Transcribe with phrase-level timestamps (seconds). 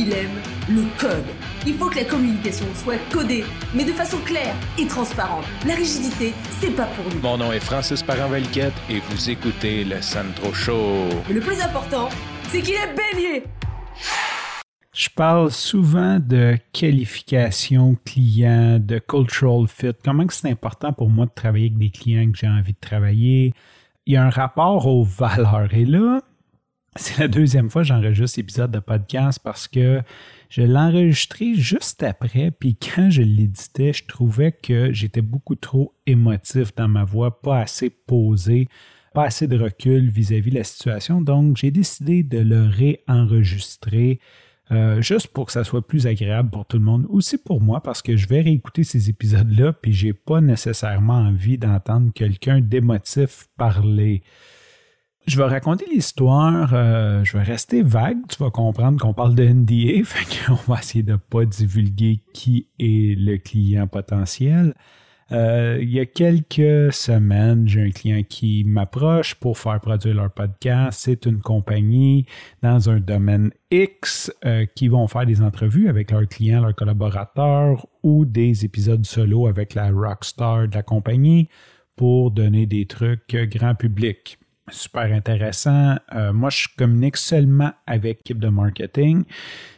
[0.00, 1.26] il aime le code.
[1.66, 5.44] Il faut que la communication soit codée, mais de façon claire et transparente.
[5.66, 7.20] La rigidité, c'est pas pour nous.
[7.20, 11.06] Mon nom est Francis Parent-Valquette et vous écoutez le Sandro Show.
[11.28, 12.08] Mais le plus important,
[12.48, 13.44] c'est qu'il est bélier.
[14.94, 21.32] Je parle souvent de qualification client, de cultural fit, comment c'est important pour moi de
[21.34, 23.52] travailler avec des clients que j'ai envie de travailler?
[24.06, 25.72] Il y a un rapport aux valeurs.
[25.74, 26.22] Et là,
[26.96, 30.02] c'est la deuxième fois que j'enregistre cet épisode de podcast parce que
[30.48, 35.94] je l'ai enregistré juste après, puis quand je l'éditais, je trouvais que j'étais beaucoup trop
[36.06, 38.66] émotif dans ma voix, pas assez posé,
[39.14, 41.20] pas assez de recul vis-à-vis de la situation.
[41.20, 44.18] Donc, j'ai décidé de le réenregistrer.
[44.72, 47.82] Euh, juste pour que ça soit plus agréable pour tout le monde, aussi pour moi,
[47.82, 53.48] parce que je vais réécouter ces épisodes-là, puis j'ai pas nécessairement envie d'entendre quelqu'un d'émotif
[53.56, 54.22] parler.
[55.26, 59.44] Je vais raconter l'histoire, euh, je vais rester vague, tu vas comprendre qu'on parle de
[59.44, 64.74] NDA, fait qu'on va essayer de ne pas divulguer qui est le client potentiel.
[65.30, 70.32] Euh, il y a quelques semaines, j'ai un client qui m'approche pour faire produire leur
[70.32, 71.02] podcast.
[71.02, 72.26] C'est une compagnie
[72.62, 77.86] dans un domaine X euh, qui vont faire des entrevues avec leurs clients, leurs collaborateurs
[78.02, 81.48] ou des épisodes solo avec la rockstar de la compagnie
[81.94, 85.96] pour donner des trucs grand public super intéressant.
[86.14, 89.24] Euh, moi, je communique seulement avec l'équipe de marketing.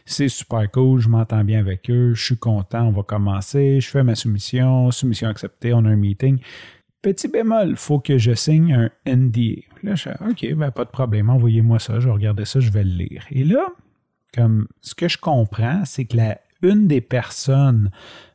[0.05, 3.89] C'est super cool, je m'entends bien avec eux, je suis content, on va commencer, je
[3.89, 6.39] fais ma soumission, soumission acceptée, on a un meeting.
[7.01, 9.61] Petit bémol, il faut que je signe un NDA.
[9.83, 12.83] Là, je OK, ben, pas de problème, envoyez-moi ça, je vais regarder ça, je vais
[12.83, 13.25] le lire.
[13.31, 13.67] Et là,
[14.33, 17.91] comme ce que je comprends, c'est que la, une des personnes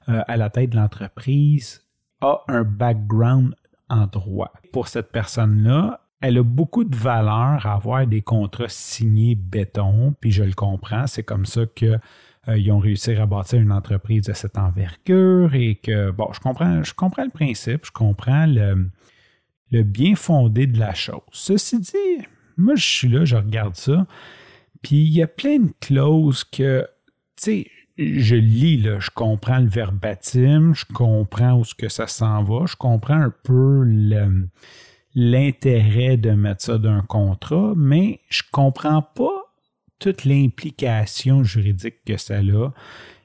[0.08, 1.82] euh, à la tête de l'entreprise
[2.20, 3.54] a un background
[3.88, 4.52] en droit.
[4.72, 10.32] Pour cette personne-là, elle a beaucoup de valeur à avoir des contrats signés béton, puis
[10.32, 12.00] je le comprends, c'est comme ça qu'ils
[12.48, 16.82] euh, ont réussi à bâtir une entreprise de cette envergure et que, bon, je comprends,
[16.82, 18.90] je comprends le principe, je comprends le,
[19.82, 21.20] bien fondé de la chose.
[21.30, 22.26] Ceci dit,
[22.56, 24.06] moi, je suis là, je regarde ça,
[24.82, 26.84] puis il y a plein de clauses que,
[27.36, 32.42] tu sais, je lis, là, je comprends le verbatim, je comprends où que ça s'en
[32.42, 34.48] va, je comprends un peu le
[35.14, 39.48] l'intérêt de mettre ça d'un contrat, mais je comprends pas
[39.98, 42.70] toute l'implication juridique que ça a.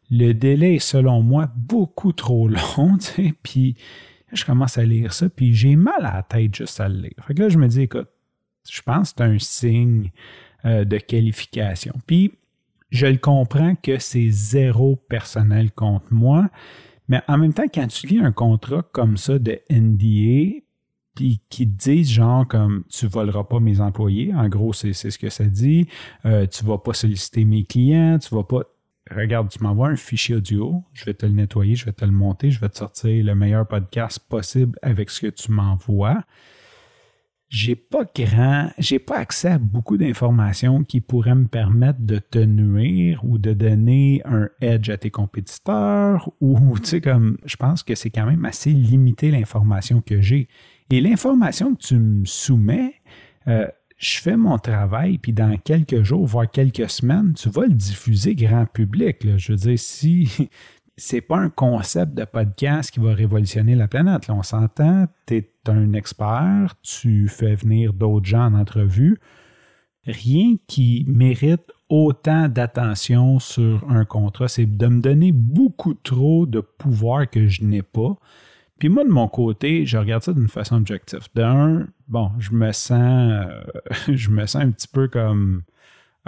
[0.09, 2.97] Le délai est, selon moi, beaucoup trop long,
[3.43, 3.75] puis
[4.31, 7.23] je commence à lire ça, puis j'ai mal à la tête juste à le lire.
[7.27, 8.09] Fait que là, je me dis, écoute,
[8.69, 10.11] je pense que c'est un signe
[10.65, 11.93] euh, de qualification.
[12.07, 12.31] Puis,
[12.89, 16.49] je le comprends que c'est zéro personnel contre moi,
[17.07, 20.62] mais en même temps, quand tu lis un contrat comme ça de NDA,
[21.15, 25.17] puis qui te disent genre comme tu voleras pas mes employés, en gros c'est ce
[25.17, 25.87] que ça dit,
[26.25, 28.63] euh, tu vas pas solliciter mes clients, tu vas pas
[29.11, 32.11] regarde, tu m'envoies un fichier audio, je vais te le nettoyer, je vais te le
[32.11, 36.23] monter, je vais te sortir le meilleur podcast possible avec ce que tu m'envoies.
[37.49, 42.39] J'ai pas grand, j'ai pas accès à beaucoup d'informations qui pourraient me permettre de te
[42.39, 47.83] nuire ou de donner un edge à tes compétiteurs ou, tu sais, comme, je pense
[47.83, 50.47] que c'est quand même assez limité l'information que j'ai.
[50.93, 52.93] Et l'information que tu me soumets,
[53.47, 53.65] euh,
[53.97, 58.35] je fais mon travail, puis dans quelques jours, voire quelques semaines, tu vas le diffuser
[58.35, 59.17] grand public.
[59.37, 60.29] Je veux dire, si
[60.95, 65.49] c'est pas un concept de podcast qui va révolutionner la planète, on s'entend, tu es
[65.65, 69.17] un expert, tu fais venir d'autres gens en entrevue.
[70.05, 76.59] Rien qui mérite autant d'attention sur un contrat, c'est de me donner beaucoup trop de
[76.59, 78.15] pouvoir que je n'ai pas.
[78.83, 81.29] Puis moi, de mon côté, je regarde ça d'une façon objective.
[81.35, 83.63] D'un, bon, je me sens euh,
[84.13, 85.63] je me sens un petit peu comme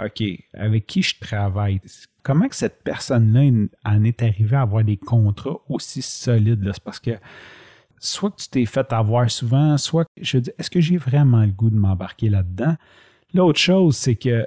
[0.02, 0.22] OK,
[0.54, 1.82] avec qui je travaille?
[2.22, 6.66] Comment que cette personne-là en est arrivée à avoir des contrats aussi solides?
[6.72, 7.10] C'est parce que
[7.98, 11.52] soit que tu t'es fait avoir souvent, soit je dis, est-ce que j'ai vraiment le
[11.52, 12.76] goût de m'embarquer là-dedans?
[13.34, 14.46] L'autre chose, c'est que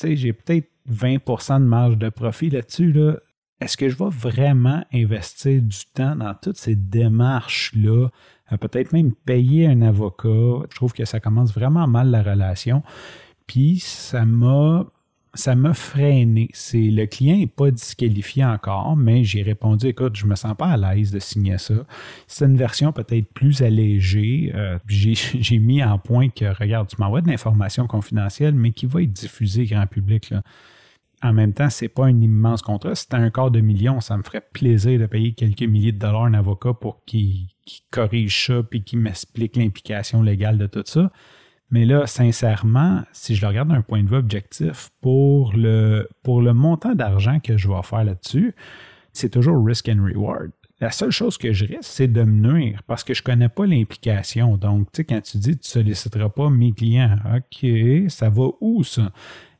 [0.00, 2.92] j'ai peut-être 20% de marge de profit là-dessus.
[2.92, 3.16] Là
[3.60, 8.08] est-ce que je vais vraiment investir du temps dans toutes ces démarches-là?
[8.52, 10.66] Euh, peut-être même payer un avocat.
[10.70, 12.82] Je trouve que ça commence vraiment mal la relation.
[13.46, 14.86] Puis ça m'a
[15.34, 16.48] ça m'a freiné.
[16.52, 20.66] C'est le client n'est pas disqualifié encore, mais j'ai répondu écoute, je me sens pas
[20.66, 21.74] à l'aise de signer ça.
[22.26, 24.50] C'est une version peut-être plus allégée.
[24.54, 29.02] Euh, j'ai mis en point que regarde, tu m'envoies de l'information confidentielle, mais qui va
[29.02, 30.30] être diffusée grand public.
[30.30, 30.42] Là
[31.22, 32.94] en même temps, c'est pas un immense contrat.
[32.94, 36.24] Si un quart de million, ça me ferait plaisir de payer quelques milliers de dollars
[36.24, 37.48] à un avocat pour qu'il
[37.90, 41.12] corrige ça puis qu'il m'explique l'implication légale de tout ça.
[41.70, 46.42] Mais là, sincèrement, si je le regarde d'un point de vue objectif, pour le, pour
[46.42, 48.54] le montant d'argent que je vais faire là-dessus,
[49.12, 50.50] c'est toujours risk and reward.
[50.80, 53.48] La seule chose que je risque, c'est de me nuire parce que je ne connais
[53.50, 54.56] pas l'implication.
[54.56, 57.70] Donc, tu sais, quand tu dis tu ne solliciteras pas mes clients, OK,
[58.08, 59.12] ça va où ça?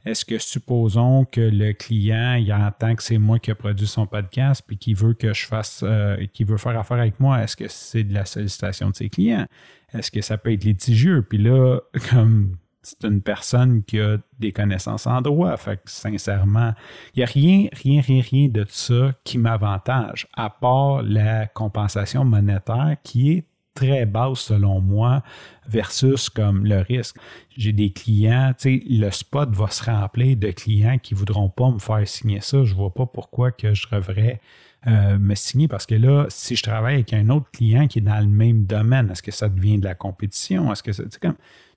[0.05, 4.07] Est-ce que supposons que le client il entend que c'est moi qui ai produit son
[4.07, 7.57] podcast puis qu'il veut que je fasse euh, qu'il veut faire affaire avec moi, est-ce
[7.57, 9.47] que c'est de la sollicitation de ses clients?
[9.93, 11.23] Est-ce que ça peut être litigieux?
[11.23, 11.81] Puis là,
[12.11, 15.57] comme c'est une personne qui a des connaissances en droit.
[15.57, 16.73] Fait que sincèrement,
[17.15, 22.25] il n'y a rien, rien, rien, rien de ça qui m'avantage, à part la compensation
[22.25, 23.45] monétaire qui est
[23.75, 25.23] très basse selon moi
[25.69, 27.17] versus comme le risque.
[27.57, 31.79] J'ai des clients, tu le spot va se remplir de clients qui voudront pas me
[31.79, 32.65] faire signer ça.
[32.65, 34.41] Je vois pas pourquoi que je devrais
[34.87, 38.03] euh, me signer parce que là, si je travaille avec un autre client qui est
[38.03, 40.73] dans le même domaine, est-ce que ça devient de la compétition?
[40.73, 41.37] Est-ce que c'est comme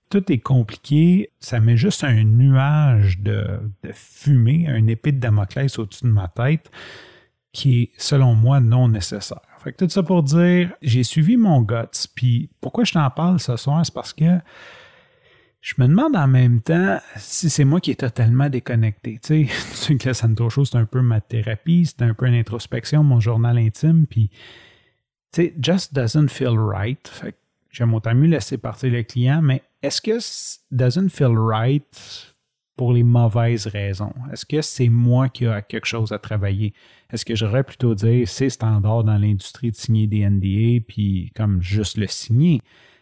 [0.09, 5.79] tout est compliqué, ça met juste un nuage de, de fumée, un épée de Damoclès
[5.79, 6.69] au-dessus de ma tête
[7.51, 9.41] qui est, selon moi, non nécessaire.
[9.63, 12.07] Fait que tout ça pour dire, j'ai suivi mon guts.
[12.15, 14.39] Puis pourquoi je t'en parle ce soir, c'est parce que
[15.61, 19.19] je me demande en même temps si c'est moi qui est totalement déconnecté.
[19.23, 23.03] Tu sais, que Santo Show, c'est un peu ma thérapie, c'est un peu une introspection,
[23.03, 24.05] mon journal intime.
[24.05, 24.29] Puis,
[25.31, 27.07] tu sais, just doesn't feel right.
[27.07, 27.37] Fait que
[27.71, 30.19] j'aime autant mieux laisser partir le client, mais est-ce que
[30.71, 32.32] doesn't feel right
[32.75, 34.13] pour les mauvaises raisons?
[34.31, 36.73] Est-ce que c'est moi qui a quelque chose à travailler?
[37.11, 41.61] Est-ce que j'aurais plutôt dire c'est standard dans l'industrie de signer des NDA puis comme
[41.61, 42.61] juste le signer?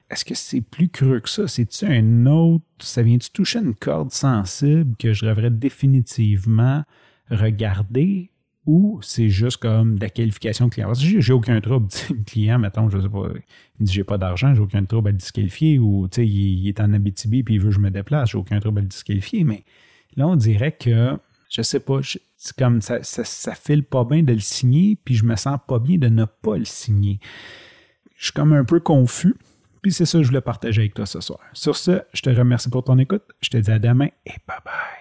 [0.10, 1.48] Est-ce que c'est plus creux que ça?
[1.48, 6.84] C'est-tu un autre, ça vient-tu toucher une corde sensible que je devrais définitivement
[7.30, 8.31] regarder?
[8.66, 10.88] Ou c'est juste comme de la qualification client?
[10.88, 11.88] Parce que j'ai aucun trouble.
[12.10, 13.28] Le client, mettons, je sais pas,
[13.80, 16.80] il dit j'ai pas d'argent, j'ai aucun trouble à le disqualifier ou il, il est
[16.80, 19.44] en Abitibi puis il veut que je me déplace, j'ai aucun trouble à le disqualifier.
[19.44, 19.64] Mais
[20.16, 21.18] là, on dirait que
[21.52, 22.00] je sais pas,
[22.58, 25.80] comme ça, ça, ça, file pas bien de le signer, puis je me sens pas
[25.80, 27.20] bien de ne pas le signer.
[28.16, 29.36] Je suis comme un peu confus,
[29.82, 31.40] puis c'est ça que je voulais partager avec toi ce soir.
[31.54, 34.60] Sur ce, je te remercie pour ton écoute, je te dis à demain et bye
[34.64, 35.01] bye.